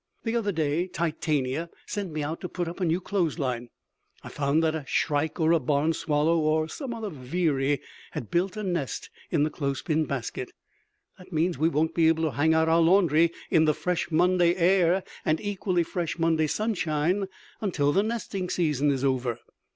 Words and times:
The 0.23 0.35
other 0.35 0.51
day 0.51 0.87
Titania 0.87 1.69
sent 1.85 2.11
me 2.11 2.23
out 2.23 2.41
to 2.41 2.49
put 2.49 2.67
up 2.67 2.79
a 2.79 2.85
new 2.85 2.99
clothesline; 2.99 3.69
I 4.23 4.29
found 4.29 4.63
that 4.63 4.73
a 4.73 4.83
shrike 4.87 5.39
or 5.39 5.51
a 5.51 5.59
barn 5.59 5.93
swallow 5.93 6.39
or 6.39 6.67
some 6.67 6.91
other 6.91 7.11
veery 7.11 7.81
had 8.13 8.31
built 8.31 8.57
a 8.57 8.63
nest 8.63 9.11
in 9.29 9.43
the 9.43 9.51
clothespin 9.51 10.05
basket. 10.05 10.53
That 11.19 11.31
means 11.31 11.59
we 11.59 11.69
won't 11.69 11.93
be 11.93 12.07
able 12.07 12.23
to 12.23 12.31
hang 12.31 12.55
out 12.55 12.67
our 12.67 12.81
laundry 12.81 13.31
in 13.51 13.65
the 13.65 13.75
fresh 13.75 14.09
Monday 14.09 14.55
air 14.55 15.03
and 15.23 15.39
equally 15.39 15.83
fresh 15.83 16.17
Monday 16.17 16.47
sunshine 16.47 17.27
until 17.61 17.91
the 17.91 18.01
nesting 18.01 18.49
season 18.49 18.89
is 18.89 19.03
over. 19.03 19.37